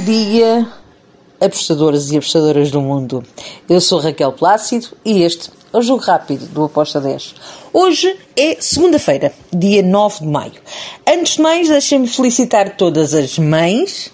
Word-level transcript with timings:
dia, 0.00 0.66
apostadoras 1.40 2.10
e 2.10 2.16
apostadoras 2.16 2.70
do 2.70 2.80
mundo. 2.80 3.22
Eu 3.68 3.80
sou 3.80 4.00
Raquel 4.00 4.32
Plácido 4.32 4.88
e 5.04 5.22
este 5.22 5.50
é 5.72 5.78
o 5.78 5.82
Jogo 5.82 6.02
Rápido 6.02 6.46
do 6.46 6.64
Aposta 6.64 7.00
10. 7.00 7.34
Hoje 7.72 8.16
é 8.36 8.56
segunda-feira, 8.60 9.32
dia 9.52 9.82
9 9.82 10.20
de 10.20 10.26
maio. 10.26 10.52
Antes 11.06 11.34
de 11.34 11.42
mais, 11.42 11.68
deixem-me 11.68 12.08
felicitar 12.08 12.76
todas 12.76 13.14
as 13.14 13.38
mães 13.38 14.10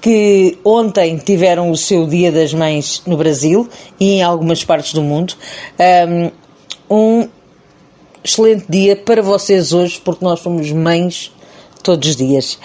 que 0.00 0.58
ontem 0.62 1.16
tiveram 1.16 1.70
o 1.70 1.76
seu 1.76 2.06
Dia 2.06 2.30
das 2.30 2.52
Mães 2.52 3.02
no 3.06 3.16
Brasil 3.16 3.68
e 3.98 4.16
em 4.16 4.22
algumas 4.22 4.62
partes 4.62 4.92
do 4.92 5.02
mundo. 5.02 5.34
Um 6.90 7.26
excelente 8.22 8.66
dia 8.68 8.94
para 8.94 9.22
vocês 9.22 9.72
hoje, 9.72 10.00
porque 10.04 10.22
nós 10.22 10.40
somos 10.40 10.70
mães 10.70 11.32
todos 11.82 12.10
os 12.10 12.16
dias. 12.16 12.58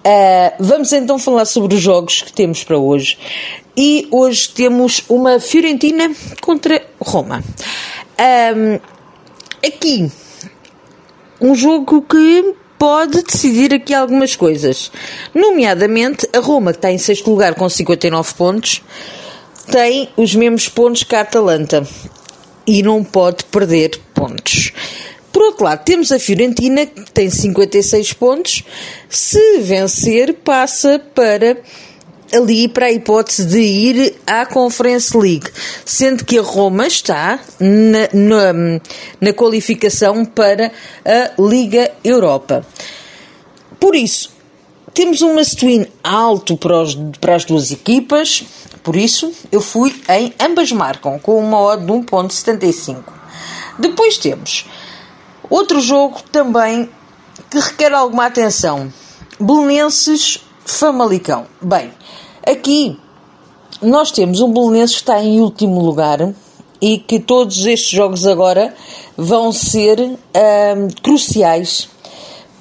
Uh, 0.00 0.56
vamos 0.58 0.92
então 0.92 1.18
falar 1.18 1.44
sobre 1.44 1.74
os 1.74 1.80
jogos 1.80 2.22
que 2.22 2.32
temos 2.32 2.64
para 2.64 2.78
hoje. 2.78 3.18
E 3.76 4.08
hoje 4.10 4.48
temos 4.48 5.04
uma 5.08 5.38
Fiorentina 5.38 6.10
contra 6.40 6.82
Roma. 7.00 7.44
Um, 8.18 8.80
aqui, 9.66 10.10
um 11.40 11.54
jogo 11.54 12.02
que 12.02 12.54
pode 12.78 13.22
decidir 13.22 13.74
aqui 13.74 13.92
algumas 13.92 14.34
coisas. 14.34 14.90
Nomeadamente, 15.34 16.26
a 16.32 16.40
Roma, 16.40 16.72
que 16.72 16.78
está 16.78 16.90
em 16.90 16.98
sexto 16.98 17.30
lugar 17.30 17.54
com 17.54 17.68
59 17.68 18.34
pontos, 18.34 18.82
tem 19.70 20.08
os 20.16 20.34
mesmos 20.34 20.68
pontos 20.68 21.02
que 21.02 21.14
a 21.14 21.20
Atalanta. 21.20 21.86
E 22.66 22.82
não 22.82 23.04
pode 23.04 23.44
perder 23.44 24.00
pontos. 24.14 24.72
Por 25.32 25.42
outro 25.42 25.64
lado, 25.64 25.84
temos 25.84 26.10
a 26.10 26.18
Fiorentina, 26.18 26.86
que 26.86 27.10
tem 27.12 27.30
56 27.30 28.12
pontos. 28.14 28.64
Se 29.08 29.58
vencer, 29.60 30.34
passa 30.34 31.00
para 31.14 31.58
ali 32.32 32.68
para 32.68 32.86
a 32.86 32.92
hipótese 32.92 33.44
de 33.44 33.60
ir 33.60 34.16
à 34.26 34.46
Conference 34.46 35.16
League, 35.16 35.50
sendo 35.84 36.24
que 36.24 36.38
a 36.38 36.42
Roma 36.42 36.86
está 36.86 37.40
na, 37.58 38.08
na, 38.12 38.80
na 39.20 39.32
qualificação 39.32 40.24
para 40.24 40.72
a 41.04 41.42
Liga 41.42 41.90
Europa. 42.04 42.64
Por 43.78 43.96
isso, 43.96 44.30
temos 44.94 45.22
um 45.22 45.34
must-win 45.34 45.86
alto 46.02 46.56
para, 46.56 46.82
os, 46.82 46.94
para 47.20 47.34
as 47.34 47.44
duas 47.44 47.70
equipas, 47.70 48.44
por 48.82 48.96
isso 48.96 49.32
eu 49.50 49.60
fui 49.60 49.94
em 50.08 50.32
ambas 50.40 50.70
marcam, 50.72 51.18
com 51.18 51.38
uma 51.38 51.58
odd 51.60 51.84
de 51.84 51.92
1.75. 51.92 53.02
Depois 53.78 54.18
temos 54.18 54.66
Outro 55.50 55.80
jogo 55.80 56.22
também 56.30 56.88
que 57.50 57.58
requer 57.58 57.92
alguma 57.92 58.26
atenção. 58.26 58.92
Belenenses 59.38 60.38
Famalicão. 60.64 61.46
Bem, 61.60 61.92
aqui 62.46 62.96
nós 63.82 64.12
temos 64.12 64.40
um 64.40 64.52
Belenenses 64.52 64.96
que 64.96 65.02
está 65.02 65.20
em 65.20 65.40
último 65.40 65.80
lugar 65.80 66.32
e 66.80 66.98
que 66.98 67.18
todos 67.18 67.66
estes 67.66 67.90
jogos 67.90 68.26
agora 68.26 68.74
vão 69.16 69.52
ser 69.52 69.98
cruciais 71.02 71.88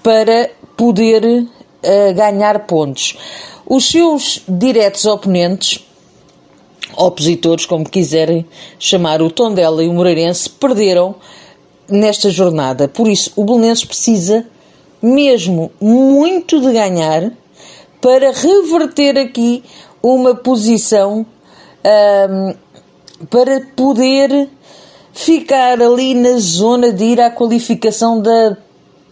para 0.02 0.50
poder 0.76 1.24
uh, 1.26 2.14
ganhar 2.16 2.66
pontos. 2.66 3.16
Os 3.66 3.86
seus 3.90 4.42
diretos 4.48 5.06
oponentes, 5.06 5.86
opositores, 6.98 7.66
como 7.66 7.88
quiserem 7.88 8.46
chamar, 8.80 9.22
o 9.22 9.30
Tondela 9.30 9.84
e 9.84 9.88
o 9.88 9.94
Moreirense, 9.94 10.50
perderam 10.50 11.16
nesta 11.90 12.30
jornada. 12.30 12.88
Por 12.88 13.08
isso, 13.08 13.32
o 13.36 13.44
Belenenses 13.44 13.86
precisa 13.86 14.46
mesmo 15.02 15.72
muito 15.80 16.60
de 16.60 16.72
ganhar 16.72 17.32
para 18.02 18.32
reverter 18.32 19.18
aqui 19.18 19.64
uma 20.02 20.36
posição 20.36 21.26
um, 21.86 22.54
para 23.30 23.62
poder 23.76 24.50
ficar 25.14 25.82
ali 25.82 26.14
na 26.14 26.38
zona 26.38 26.92
de 26.92 27.04
ir 27.04 27.22
à 27.22 27.30
qualificação 27.30 28.22
da, 28.22 28.58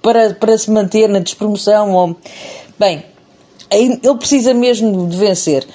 para, 0.02 0.34
para 0.34 0.58
se 0.58 0.72
manter 0.72 1.10
na 1.10 1.20
despromoção. 1.20 1.94
Ou, 1.94 2.16
bem, 2.80 3.04
ele 3.70 4.00
precisa 4.18 4.54
mesmo 4.54 5.08
de 5.08 5.18
vencer. 5.18 5.68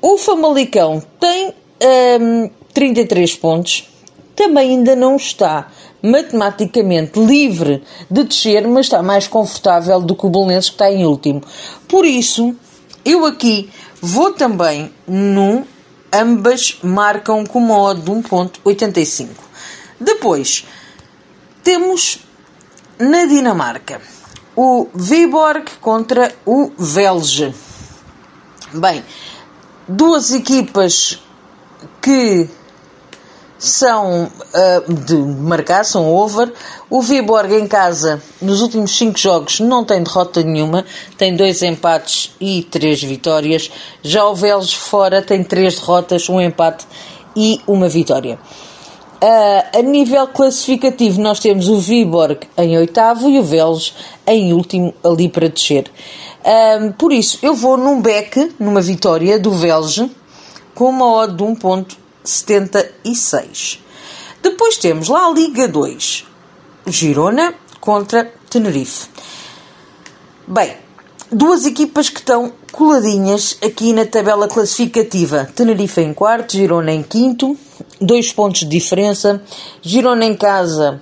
O 0.00 0.18
Famalicão 0.18 1.02
tem 1.18 1.52
um, 2.20 2.50
33 2.72 3.34
pontos, 3.36 3.88
também 4.34 4.70
ainda 4.70 4.96
não 4.96 5.16
está 5.16 5.68
matematicamente 6.02 7.18
livre 7.18 7.82
de 8.10 8.24
descer, 8.24 8.66
mas 8.68 8.86
está 8.86 9.02
mais 9.02 9.26
confortável 9.26 10.00
do 10.00 10.14
que 10.14 10.26
o 10.26 10.30
Belenenses 10.30 10.68
que 10.68 10.74
está 10.74 10.90
em 10.90 11.06
último. 11.06 11.42
Por 11.88 12.04
isso, 12.04 12.54
eu 13.04 13.24
aqui 13.24 13.70
vou 14.02 14.32
também 14.32 14.92
num, 15.06 15.64
ambas 16.12 16.78
marcam 16.82 17.44
com 17.46 17.58
uma 17.58 17.78
odd 17.78 18.02
de 18.02 18.10
1.85. 18.10 19.28
Depois, 19.98 20.66
temos 21.62 22.18
na 22.98 23.24
Dinamarca 23.24 24.00
o 24.54 24.88
Viborg 24.94 25.64
contra 25.80 26.32
o 26.44 26.70
Velge. 26.78 27.54
Bem, 28.72 29.02
duas 29.88 30.32
equipas 30.32 31.22
que 32.00 32.48
são 33.58 34.24
uh, 34.26 34.92
de 34.92 35.16
marcar, 35.16 35.84
são 35.84 36.12
over. 36.12 36.52
O 36.90 37.00
Viborg 37.00 37.54
em 37.54 37.66
casa, 37.66 38.22
nos 38.40 38.60
últimos 38.60 38.96
5 38.96 39.18
jogos, 39.18 39.60
não 39.60 39.84
tem 39.84 40.02
derrota 40.02 40.42
nenhuma, 40.42 40.84
tem 41.16 41.34
dois 41.34 41.62
empates 41.62 42.32
e 42.40 42.62
três 42.62 43.02
vitórias. 43.02 43.70
Já 44.02 44.26
o 44.26 44.34
Vélez 44.34 44.72
fora 44.72 45.22
tem 45.22 45.42
três 45.42 45.78
derrotas, 45.78 46.28
um 46.28 46.40
empate 46.40 46.86
e 47.36 47.60
uma 47.66 47.88
vitória. 47.88 48.38
Uh, 49.22 49.78
a 49.78 49.82
nível 49.82 50.26
classificativo, 50.26 51.20
nós 51.20 51.38
temos 51.38 51.68
o 51.68 51.78
Viborg 51.78 52.40
em 52.58 52.76
oitavo 52.76 53.30
e 53.30 53.38
o 53.38 53.42
Vélez 53.42 53.94
em 54.26 54.52
último, 54.52 54.92
ali 55.02 55.30
para 55.30 55.48
descer. 55.48 55.90
Uh, 56.40 56.92
por 56.92 57.10
isso, 57.10 57.38
eu 57.42 57.54
vou 57.54 57.78
num 57.78 58.02
back, 58.02 58.52
numa 58.58 58.82
vitória 58.82 59.38
do 59.38 59.50
Vélez, 59.50 60.04
com 60.74 60.90
uma 60.90 61.10
odd 61.10 61.34
de 61.34 61.42
1 61.42 61.54
ponto 61.54 62.03
76. 62.24 63.80
Depois 64.42 64.78
temos 64.78 65.08
lá 65.08 65.26
a 65.26 65.30
Liga 65.30 65.68
2, 65.68 66.24
Girona 66.86 67.54
contra 67.80 68.32
Tenerife. 68.48 69.08
Bem, 70.46 70.76
duas 71.30 71.66
equipas 71.66 72.08
que 72.08 72.18
estão 72.18 72.52
coladinhas 72.72 73.58
aqui 73.62 73.92
na 73.92 74.06
tabela 74.06 74.48
classificativa. 74.48 75.48
Tenerife 75.54 76.00
em 76.00 76.14
quarto, 76.14 76.52
Girona 76.56 76.92
em 76.92 77.02
quinto, 77.02 77.56
dois 78.00 78.32
pontos 78.32 78.60
de 78.60 78.66
diferença. 78.68 79.42
Girona 79.82 80.24
em 80.24 80.34
casa 80.34 81.00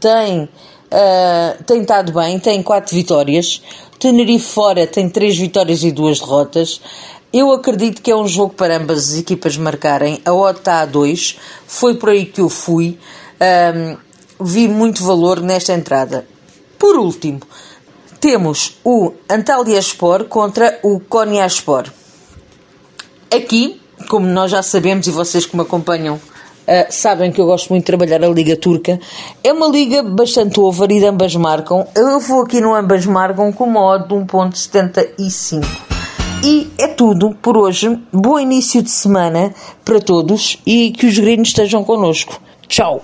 tem, 0.00 0.42
uh, 0.44 1.80
estado 1.80 2.12
bem, 2.12 2.38
tem 2.38 2.62
quatro 2.62 2.94
vitórias. 2.94 3.62
Tenerife 3.98 4.46
fora 4.46 4.86
tem 4.86 5.08
três 5.08 5.36
vitórias 5.36 5.82
e 5.82 5.90
duas 5.90 6.20
derrotas. 6.20 6.80
Eu 7.32 7.52
acredito 7.52 8.00
que 8.00 8.10
é 8.10 8.16
um 8.16 8.26
jogo 8.26 8.54
para 8.54 8.76
ambas 8.76 9.10
as 9.10 9.18
equipas 9.18 9.56
marcarem. 9.56 10.20
A 10.24 10.32
OTA 10.32 10.58
está 10.58 10.80
a 10.80 10.86
2, 10.86 11.38
foi 11.66 11.94
por 11.94 12.10
aí 12.10 12.24
que 12.24 12.40
eu 12.40 12.48
fui. 12.48 12.98
Um, 13.40 13.96
vi 14.44 14.68
muito 14.68 15.02
valor 15.02 15.40
nesta 15.40 15.72
entrada. 15.72 16.26
Por 16.78 16.96
último, 16.96 17.40
temos 18.20 18.78
o 18.84 19.12
Antalya 19.28 19.78
Sport 19.78 20.28
contra 20.28 20.78
o 20.82 21.00
Konya 21.00 21.46
Sport. 21.46 21.90
Aqui, 23.34 23.80
como 24.08 24.26
nós 24.26 24.50
já 24.50 24.62
sabemos 24.62 25.06
e 25.06 25.10
vocês 25.10 25.46
que 25.46 25.56
me 25.56 25.62
acompanham 25.62 26.20
Uh, 26.66 26.84
sabem 26.90 27.30
que 27.30 27.40
eu 27.40 27.46
gosto 27.46 27.68
muito 27.68 27.84
de 27.84 27.86
trabalhar 27.86 28.24
a 28.24 28.28
Liga 28.28 28.56
Turca. 28.56 28.98
É 29.44 29.52
uma 29.52 29.68
liga 29.68 30.02
bastante 30.02 30.58
over 30.58 30.90
e 30.90 31.06
ambas 31.06 31.36
marcam. 31.36 31.86
Eu 31.94 32.18
vou 32.18 32.42
aqui 32.42 32.60
no 32.60 32.74
ambas 32.74 33.06
marcam 33.06 33.52
com 33.52 33.64
uma 33.64 33.80
odd 33.80 34.08
de 34.08 34.14
1.75. 34.14 35.85
E 36.44 36.68
é 36.78 36.86
tudo 36.86 37.36
por 37.42 37.56
hoje. 37.56 37.98
Bom 38.12 38.38
início 38.38 38.82
de 38.82 38.90
semana 38.90 39.54
para 39.84 40.00
todos 40.00 40.58
e 40.66 40.90
que 40.92 41.06
os 41.06 41.18
gringos 41.18 41.48
estejam 41.48 41.82
connosco. 41.82 42.40
Tchau! 42.68 43.02